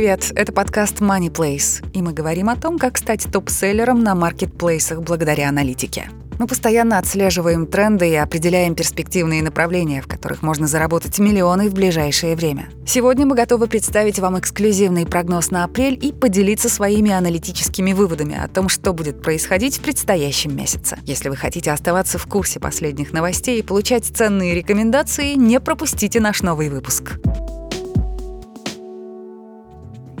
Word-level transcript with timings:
Привет! 0.00 0.32
Это 0.34 0.50
подкаст 0.50 1.02
Money 1.02 1.30
Place, 1.30 1.86
и 1.92 2.00
мы 2.00 2.14
говорим 2.14 2.48
о 2.48 2.56
том, 2.56 2.78
как 2.78 2.96
стать 2.96 3.30
топ-селлером 3.30 4.02
на 4.02 4.14
маркетплейсах 4.14 5.02
благодаря 5.02 5.50
аналитике. 5.50 6.08
Мы 6.38 6.46
постоянно 6.46 6.96
отслеживаем 6.96 7.66
тренды 7.66 8.08
и 8.08 8.14
определяем 8.14 8.74
перспективные 8.74 9.42
направления, 9.42 10.00
в 10.00 10.06
которых 10.06 10.40
можно 10.40 10.66
заработать 10.66 11.18
миллионы 11.18 11.68
в 11.68 11.74
ближайшее 11.74 12.34
время. 12.34 12.70
Сегодня 12.86 13.26
мы 13.26 13.34
готовы 13.34 13.66
представить 13.66 14.18
вам 14.18 14.38
эксклюзивный 14.38 15.04
прогноз 15.04 15.50
на 15.50 15.64
апрель 15.64 15.98
и 16.00 16.12
поделиться 16.12 16.70
своими 16.70 17.10
аналитическими 17.10 17.92
выводами 17.92 18.42
о 18.42 18.48
том, 18.48 18.70
что 18.70 18.94
будет 18.94 19.20
происходить 19.20 19.76
в 19.76 19.82
предстоящем 19.82 20.56
месяце. 20.56 20.96
Если 21.04 21.28
вы 21.28 21.36
хотите 21.36 21.72
оставаться 21.72 22.16
в 22.16 22.26
курсе 22.26 22.58
последних 22.58 23.12
новостей 23.12 23.58
и 23.58 23.62
получать 23.62 24.06
ценные 24.06 24.54
рекомендации, 24.54 25.34
не 25.34 25.60
пропустите 25.60 26.20
наш 26.20 26.40
новый 26.40 26.70
выпуск. 26.70 27.18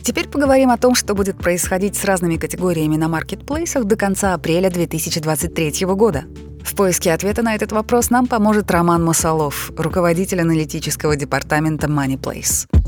Теперь 0.02 0.28
поговорим 0.28 0.70
о 0.70 0.78
том, 0.78 0.94
что 0.94 1.14
будет 1.14 1.38
происходить 1.38 1.96
с 1.96 2.04
разными 2.04 2.36
категориями 2.36 2.96
на 2.96 3.08
маркетплейсах 3.08 3.84
до 3.84 3.96
конца 3.96 4.34
апреля 4.34 4.68
2023 4.68 5.86
года. 5.86 6.24
В 6.64 6.74
поиске 6.74 7.12
ответа 7.12 7.42
на 7.42 7.54
этот 7.54 7.70
вопрос 7.72 8.10
нам 8.10 8.26
поможет 8.26 8.70
Роман 8.70 9.04
Масалов, 9.04 9.70
руководитель 9.76 10.40
аналитического 10.40 11.16
департамента 11.16 11.86
MoneyPlace. 11.86 12.81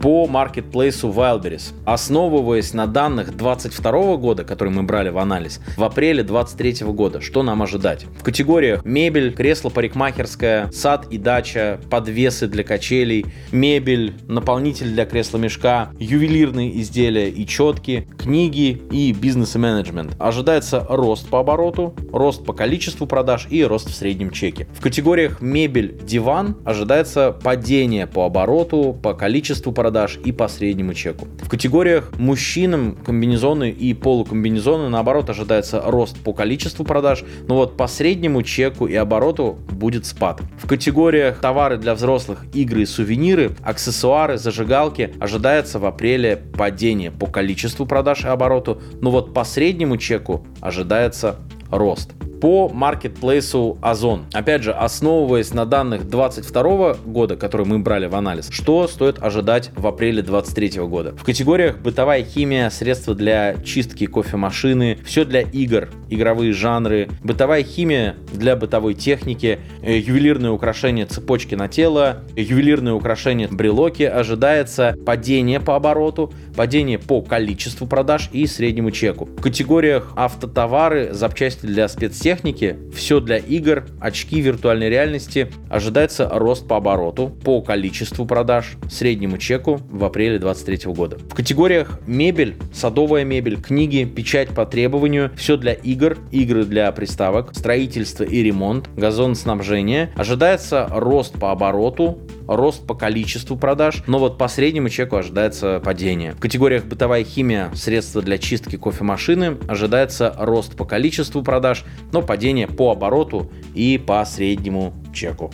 По 0.00 0.26
маркетплейсу 0.26 1.08
Wildberries. 1.08 1.74
Основываясь 1.84 2.72
на 2.72 2.86
данных 2.86 3.36
2022 3.36 4.16
года, 4.16 4.44
которые 4.44 4.74
мы 4.74 4.82
брали 4.82 5.10
в 5.10 5.18
анализ, 5.18 5.60
в 5.76 5.84
апреле 5.84 6.22
2023 6.22 6.86
года, 6.92 7.20
что 7.20 7.42
нам 7.42 7.62
ожидать? 7.62 8.06
В 8.18 8.24
категориях 8.24 8.84
мебель, 8.84 9.32
кресло 9.32 9.68
парикмахерская, 9.68 10.70
сад 10.72 11.06
и 11.10 11.18
дача, 11.18 11.80
подвесы 11.90 12.46
для 12.46 12.64
качелей, 12.64 13.26
мебель, 13.52 14.14
наполнитель 14.26 14.90
для 14.90 15.04
кресла-мешка, 15.04 15.90
ювелирные 15.98 16.80
изделия 16.80 17.28
и 17.28 17.46
четки, 17.46 18.08
книги 18.18 18.80
и 18.90 19.12
бизнес 19.12 19.54
и 19.54 19.58
менеджмент. 19.58 20.16
Ожидается 20.18 20.86
рост 20.88 21.28
по 21.28 21.40
обороту, 21.40 21.94
рост 22.12 22.44
по 22.44 22.54
количеству 22.54 23.06
продаж 23.06 23.46
и 23.50 23.62
рост 23.64 23.90
в 23.90 23.94
среднем 23.94 24.30
чеке. 24.30 24.66
В 24.72 24.80
категориях 24.80 25.42
мебель, 25.42 25.98
диван 26.02 26.56
ожидается 26.64 27.32
падение 27.32 28.06
по 28.06 28.24
обороту, 28.24 28.98
по 29.02 29.12
количеству 29.12 29.72
продаж 29.72 29.89
продаж 29.90 30.20
и 30.24 30.30
по 30.30 30.46
среднему 30.46 30.94
чеку. 30.94 31.26
В 31.42 31.48
категориях 31.48 32.12
мужчинам 32.16 32.96
комбинезоны 33.04 33.70
и 33.70 33.92
полукомбинезоны, 33.92 34.88
наоборот, 34.88 35.28
ожидается 35.30 35.82
рост 35.84 36.16
по 36.20 36.32
количеству 36.32 36.84
продаж, 36.84 37.24
но 37.48 37.56
вот 37.56 37.76
по 37.76 37.88
среднему 37.88 38.44
чеку 38.44 38.86
и 38.86 38.94
обороту 38.94 39.58
будет 39.72 40.06
спад. 40.06 40.42
В 40.62 40.68
категориях 40.68 41.40
товары 41.40 41.76
для 41.76 41.96
взрослых, 41.96 42.46
игры 42.54 42.82
и 42.82 42.86
сувениры, 42.86 43.50
аксессуары, 43.64 44.38
зажигалки 44.38 45.12
ожидается 45.18 45.80
в 45.80 45.86
апреле 45.86 46.36
падение 46.36 47.10
по 47.10 47.26
количеству 47.26 47.84
продаж 47.84 48.24
и 48.24 48.28
обороту, 48.28 48.80
но 49.00 49.10
вот 49.10 49.34
по 49.34 49.42
среднему 49.42 49.96
чеку 49.96 50.46
ожидается 50.60 51.34
рост 51.72 52.12
по 52.40 52.68
маркетплейсу 52.68 53.78
Озон. 53.82 54.26
Опять 54.32 54.62
же, 54.62 54.72
основываясь 54.72 55.52
на 55.52 55.66
данных 55.66 56.08
2022 56.08 56.94
года, 57.04 57.36
которые 57.36 57.66
мы 57.66 57.78
брали 57.78 58.06
в 58.06 58.14
анализ, 58.14 58.48
что 58.50 58.88
стоит 58.88 59.22
ожидать 59.22 59.70
в 59.76 59.86
апреле 59.86 60.22
2023 60.22 60.82
года? 60.82 61.14
В 61.16 61.24
категориях 61.24 61.78
бытовая 61.78 62.24
химия, 62.24 62.70
средства 62.70 63.14
для 63.14 63.56
чистки 63.64 64.06
кофемашины, 64.06 64.98
все 65.04 65.24
для 65.24 65.42
игр, 65.42 65.90
игровые 66.08 66.52
жанры, 66.52 67.08
бытовая 67.22 67.62
химия 67.62 68.16
для 68.32 68.56
бытовой 68.56 68.94
техники, 68.94 69.58
э, 69.82 69.98
ювелирные 69.98 70.52
украшения 70.52 71.06
цепочки 71.06 71.54
на 71.54 71.68
тело, 71.68 72.24
ювелирные 72.36 72.94
украшения 72.94 73.48
брелоки 73.48 74.04
ожидается 74.04 74.96
падение 75.04 75.60
по 75.60 75.76
обороту, 75.76 76.32
падение 76.56 76.98
по 76.98 77.20
количеству 77.20 77.86
продаж 77.86 78.30
и 78.32 78.46
среднему 78.46 78.90
чеку. 78.90 79.26
В 79.26 79.42
категориях 79.42 80.12
автотовары, 80.16 81.10
запчасти 81.12 81.66
для 81.66 81.88
спецтехники, 81.88 82.29
техники, 82.30 82.76
все 82.94 83.18
для 83.18 83.38
игр, 83.38 83.84
очки 84.00 84.40
виртуальной 84.40 84.88
реальности. 84.88 85.50
Ожидается 85.68 86.28
рост 86.30 86.68
по 86.68 86.76
обороту, 86.76 87.28
по 87.28 87.60
количеству 87.60 88.24
продаж, 88.24 88.76
среднему 88.88 89.36
чеку 89.36 89.80
в 89.90 90.04
апреле 90.04 90.38
2023 90.38 90.92
года. 90.92 91.18
В 91.18 91.34
категориях 91.34 91.98
мебель, 92.06 92.54
садовая 92.72 93.24
мебель, 93.24 93.60
книги, 93.60 94.04
печать 94.04 94.50
по 94.50 94.64
требованию, 94.64 95.32
все 95.36 95.56
для 95.56 95.72
игр, 95.72 96.18
игры 96.30 96.64
для 96.64 96.92
приставок, 96.92 97.52
строительство 97.52 98.22
и 98.22 98.44
ремонт, 98.44 98.88
газоноснабжение. 98.96 100.12
Ожидается 100.14 100.86
рост 100.88 101.36
по 101.36 101.50
обороту, 101.50 102.20
рост 102.56 102.86
по 102.86 102.94
количеству 102.94 103.56
продаж, 103.56 104.02
но 104.06 104.18
вот 104.18 104.36
по 104.36 104.48
среднему 104.48 104.88
чеку 104.88 105.16
ожидается 105.16 105.80
падение. 105.84 106.32
В 106.32 106.40
категориях 106.40 106.84
бытовая 106.84 107.22
химия, 107.22 107.70
средства 107.74 108.22
для 108.22 108.38
чистки 108.38 108.76
кофемашины 108.76 109.56
ожидается 109.68 110.34
рост 110.36 110.76
по 110.76 110.84
количеству 110.84 111.42
продаж, 111.42 111.84
но 112.12 112.19
падение 112.22 112.66
по 112.66 112.92
обороту 112.92 113.50
и 113.74 113.98
по 113.98 114.24
среднему 114.24 114.94
чеку. 115.12 115.50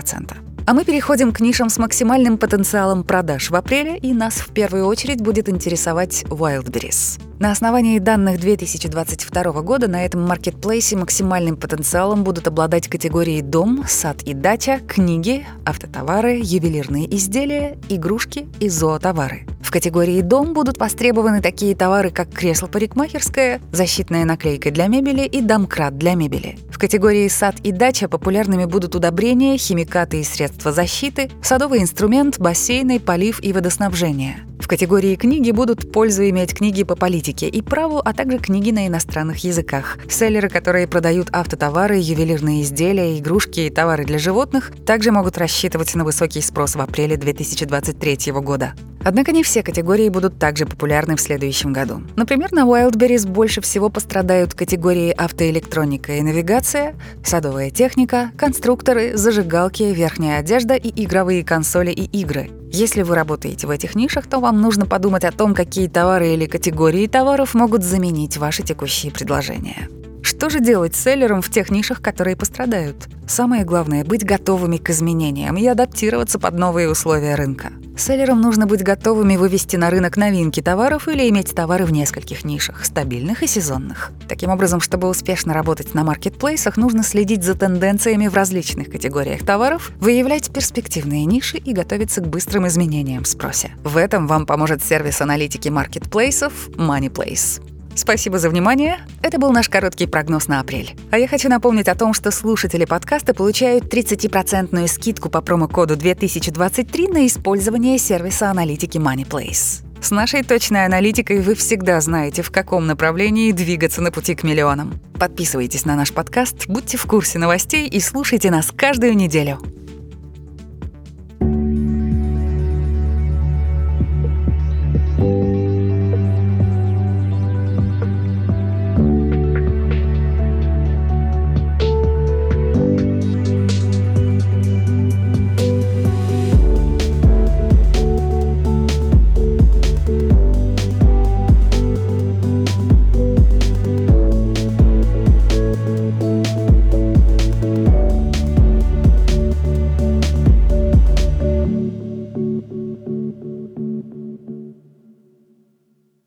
А 0.68 0.74
мы 0.74 0.84
переходим 0.84 1.32
к 1.32 1.40
нишам 1.40 1.70
с 1.70 1.78
максимальным 1.78 2.38
потенциалом 2.38 3.06
продаж 3.06 3.52
в 3.52 3.56
апреле, 3.56 3.98
и 3.98 4.14
нас 4.14 4.34
в 4.34 4.50
первую 4.52 4.86
очередь 4.86 5.22
будет 5.22 5.48
интересовать 5.48 6.24
Wildberries. 6.24 7.22
На 7.40 7.52
основании 7.52 8.00
данных 8.00 8.38
2022 8.38 9.62
года 9.62 9.88
на 9.88 10.04
этом 10.04 10.28
маркетплейсе 10.28 10.98
максимальным 10.98 11.56
потенциалом 11.56 12.26
будут 12.26 12.48
обладать 12.48 12.90
категории 12.90 13.40
дом, 13.40 13.86
сад 13.88 14.24
и 14.24 14.34
дача, 14.34 14.82
книги, 14.86 15.46
автотовары, 15.66 16.42
ювелирные 16.44 17.16
изделия, 17.16 17.78
игрушки 17.88 18.50
и 18.60 18.68
зоотовары. 18.68 19.46
В 19.68 19.70
категории 19.70 20.22
дом 20.22 20.54
будут 20.54 20.78
востребованы 20.78 21.42
такие 21.42 21.76
товары, 21.76 22.10
как 22.10 22.30
кресло-парикмахерское, 22.30 23.60
защитная 23.74 24.24
наклейка 24.24 24.72
для 24.72 24.88
мебели 24.88 25.26
и 25.26 25.42
домкрат 25.42 25.98
для 25.98 26.14
мебели. 26.14 26.58
В 26.72 26.78
категории 26.78 27.28
сад 27.28 27.56
и 27.64 27.74
дача 27.74 28.08
популярными 28.08 28.64
будут 28.64 28.96
удобрения, 28.96 29.58
химикаты 29.58 30.22
и 30.22 30.24
средства 30.24 30.72
защиты, 30.72 31.30
садовый 31.44 31.82
инструмент, 31.82 32.40
бассейны, 32.40 33.02
полив 33.02 33.44
и 33.44 33.52
водоснабжение. 33.52 34.38
В 34.58 34.70
категории 34.70 35.16
книги 35.16 35.52
будут 35.52 35.92
пользу 35.92 36.30
иметь 36.30 36.54
книги 36.54 36.84
по 36.84 36.96
политике 36.96 37.50
и 37.50 37.62
праву, 37.62 38.02
а 38.04 38.14
также 38.14 38.38
книги 38.38 38.72
на 38.72 38.88
иностранных 38.88 39.44
языках. 39.44 39.98
Селлеры, 40.10 40.48
которые 40.48 40.88
продают 40.88 41.28
автотовары, 41.34 41.98
ювелирные 41.98 42.64
изделия, 42.64 43.20
игрушки 43.20 43.62
и 43.62 43.70
товары 43.70 44.06
для 44.06 44.18
животных, 44.18 44.72
также 44.86 45.12
могут 45.12 45.38
рассчитывать 45.38 45.94
на 45.94 46.06
высокий 46.06 46.42
спрос 46.42 46.76
в 46.76 46.80
апреле 46.80 47.18
2023 47.18 48.32
года. 48.32 48.74
Однако 49.08 49.32
не 49.32 49.42
все 49.42 49.57
категории 49.64 50.10
будут 50.10 50.40
также 50.40 50.66
популярны 50.66 51.16
в 51.16 51.22
следующем 51.22 51.74
году. 51.74 52.02
Например, 52.16 52.52
на 52.52 52.66
Wildberries 52.66 53.28
больше 53.28 53.62
всего 53.62 53.90
пострадают 53.90 54.54
категории 54.54 55.12
автоэлектроника 55.12 56.14
и 56.14 56.22
навигация, 56.22 56.96
садовая 57.24 57.70
техника, 57.70 58.32
конструкторы, 58.38 59.18
зажигалки, 59.18 59.84
верхняя 59.84 60.40
одежда 60.40 60.76
и 60.76 61.04
игровые 61.04 61.44
консоли 61.44 61.92
и 61.92 62.06
игры. 62.20 62.50
Если 62.72 63.02
вы 63.02 63.16
работаете 63.16 63.68
в 63.68 63.70
этих 63.70 63.96
нишах, 63.96 64.28
то 64.28 64.40
вам 64.40 64.62
нужно 64.62 64.86
подумать 64.86 65.24
о 65.24 65.32
том, 65.32 65.56
какие 65.56 65.88
товары 65.88 66.34
или 66.34 66.46
категории 66.46 67.08
товаров 67.08 67.54
могут 67.54 67.84
заменить 67.84 68.38
ваши 68.38 68.64
текущие 68.64 69.12
предложения. 69.12 69.88
Что 70.22 70.50
же 70.50 70.60
делать 70.60 70.94
с 70.94 71.04
селлером 71.04 71.42
в 71.42 71.50
тех 71.50 71.72
нишах, 71.72 72.02
которые 72.02 72.36
пострадают? 72.36 73.08
Самое 73.28 73.64
главное— 73.64 74.04
быть 74.06 74.26
готовыми 74.26 74.76
к 74.78 74.90
изменениям 74.90 75.56
и 75.56 75.66
адаптироваться 75.66 76.38
под 76.38 76.54
новые 76.56 76.90
условия 76.90 77.36
рынка. 77.36 77.72
Селлерам 78.00 78.42
нужно 78.42 78.68
быть 78.68 78.84
готовыми 78.84 79.38
вывести 79.38 79.76
на 79.76 79.90
рынок 79.90 80.18
новинки 80.18 80.62
товаров 80.62 81.08
или 81.08 81.28
иметь 81.30 81.54
товары 81.54 81.86
в 81.86 81.92
нескольких 81.92 82.46
нишах, 82.46 82.86
стабильных 82.86 83.44
и 83.44 83.48
сезонных. 83.48 84.12
Таким 84.28 84.50
образом, 84.50 84.82
чтобы 84.82 85.10
успешно 85.10 85.54
работать 85.54 85.94
на 85.94 86.04
маркетплейсах, 86.04 86.78
нужно 86.78 87.04
следить 87.04 87.44
за 87.44 87.56
тенденциями 87.56 88.28
в 88.28 88.36
различных 88.36 88.92
категориях 88.92 89.44
товаров, 89.46 89.92
выявлять 90.00 90.52
перспективные 90.52 91.26
ниши 91.26 91.58
и 91.58 91.74
готовиться 91.74 92.22
к 92.22 92.28
быстрым 92.28 92.68
изменениям 92.68 93.24
в 93.24 93.28
спросе. 93.28 93.72
В 93.84 93.98
этом 93.98 94.28
вам 94.28 94.46
поможет 94.46 94.84
сервис 94.84 95.22
аналитики 95.22 95.70
маркетплейсов 95.70 96.70
MoneyPlace. 96.70 97.77
Спасибо 97.98 98.38
за 98.38 98.50
внимание. 98.52 99.00
Это 99.24 99.40
был 99.40 99.52
наш 99.52 99.70
короткий 99.70 100.06
прогноз 100.06 100.48
на 100.48 100.60
апрель. 100.60 100.96
А 101.10 101.18
я 101.18 101.28
хочу 101.28 101.50
напомнить 101.50 101.88
о 101.88 101.96
том, 101.96 102.14
что 102.14 102.30
слушатели 102.30 102.86
подкаста 102.86 103.34
получают 103.34 103.86
30% 103.92 104.88
скидку 104.88 105.30
по 105.30 105.42
промокоду 105.42 105.96
2023 105.96 107.08
на 107.08 107.26
использование 107.26 107.98
сервиса 107.98 108.52
аналитики 108.52 109.00
MoneyPlace. 109.00 109.84
С 110.00 110.12
нашей 110.12 110.44
точной 110.44 110.86
аналитикой 110.86 111.42
вы 111.42 111.56
всегда 111.56 112.00
знаете, 112.00 112.44
в 112.44 112.52
каком 112.52 112.86
направлении 112.86 113.52
двигаться 113.52 114.02
на 114.02 114.12
пути 114.12 114.36
к 114.36 114.44
миллионам. 114.44 115.02
Подписывайтесь 115.20 115.86
на 115.86 115.96
наш 115.96 116.14
подкаст, 116.14 116.68
будьте 116.68 116.98
в 116.98 117.06
курсе 117.08 117.40
новостей 117.40 117.88
и 117.88 118.00
слушайте 118.00 118.52
нас 118.52 118.72
каждую 118.72 119.18
неделю. 119.18 119.60